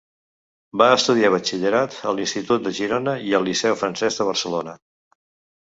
[0.81, 4.77] Va estudiar batxillerat a l'Institut de Girona i al Liceu Francès de Barcelona.